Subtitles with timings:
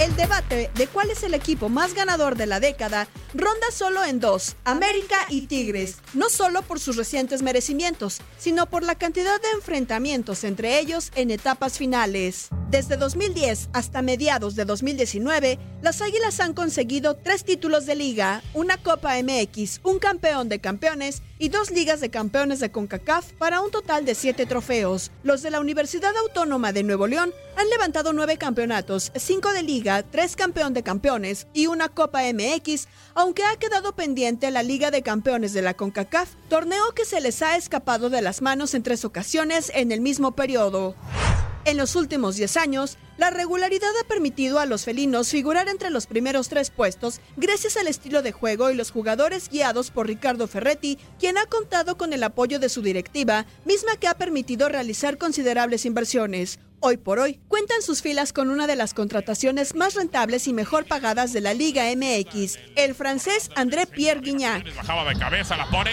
[0.00, 4.20] El debate de cuál es el equipo más ganador de la década ronda solo en
[4.20, 9.50] dos, América y Tigres, no solo por sus recientes merecimientos, sino por la cantidad de
[9.50, 12.48] enfrentamientos entre ellos en etapas finales.
[12.72, 18.78] Desde 2010 hasta mediados de 2019, las Águilas han conseguido tres títulos de liga, una
[18.78, 23.70] Copa MX, un campeón de campeones y dos ligas de campeones de CONCACAF para un
[23.70, 25.10] total de siete trofeos.
[25.22, 30.02] Los de la Universidad Autónoma de Nuevo León han levantado nueve campeonatos, cinco de liga,
[30.02, 35.02] tres campeón de campeones y una Copa MX, aunque ha quedado pendiente la Liga de
[35.02, 39.04] Campeones de la CONCACAF, torneo que se les ha escapado de las manos en tres
[39.04, 40.96] ocasiones en el mismo periodo.
[41.64, 46.06] En los últimos 10 años, la regularidad ha permitido a los felinos figurar entre los
[46.06, 50.98] primeros tres puestos gracias al estilo de juego y los jugadores guiados por Ricardo Ferretti,
[51.20, 55.84] quien ha contado con el apoyo de su directiva, misma que ha permitido realizar considerables
[55.84, 56.58] inversiones.
[56.80, 60.84] Hoy por hoy, cuentan sus filas con una de las contrataciones más rentables y mejor
[60.84, 64.74] pagadas de la Liga MX, el francés André Pierre Guignac.
[64.74, 65.92] Bajaba de cabeza, la pone.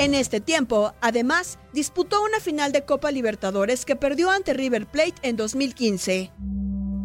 [0.00, 5.16] En este tiempo, además, disputó una final de Copa Libertadores que perdió ante River Plate
[5.20, 6.32] en 2015.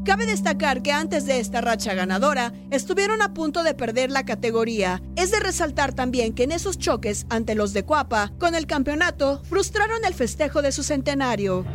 [0.05, 5.01] Cabe destacar que antes de esta racha ganadora, estuvieron a punto de perder la categoría.
[5.17, 9.41] Es de resaltar también que en esos choques ante los de Cuapa, con el campeonato,
[9.43, 11.65] frustraron el festejo de su centenario.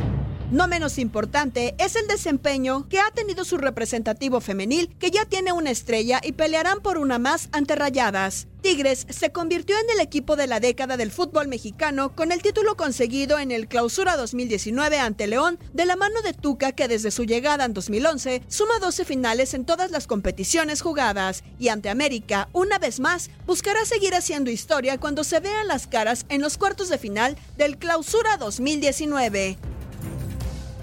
[0.50, 5.52] No menos importante es el desempeño que ha tenido su representativo femenil, que ya tiene
[5.52, 8.48] una estrella y pelearán por una más ante Rayadas.
[8.60, 12.76] Tigres se convirtió en el equipo de la década del fútbol mexicano con el título
[12.76, 17.24] conseguido en el Clausura 2019 ante León de la mano de Tuca que desde su
[17.24, 22.80] llegada en 2011 suma 12 finales en todas las competiciones jugadas y ante América una
[22.80, 26.98] vez más buscará seguir haciendo historia cuando se vean las caras en los cuartos de
[26.98, 29.69] final del Clausura 2019.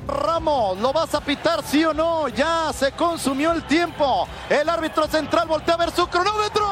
[0.08, 2.30] Ramos, ¿lo vas a pitar sí o no?
[2.30, 4.26] Ya se consumió el tiempo.
[4.50, 6.66] El árbitro central voltea a ver su cronómetro.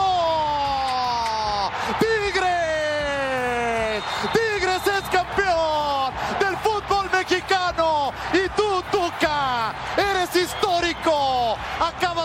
[1.99, 4.01] ¡Tigres!
[4.31, 8.13] ¡Tigres es campeón del fútbol mexicano!
[8.31, 11.57] Y tú, Tuca, eres histórico.
[11.79, 12.24] Acabas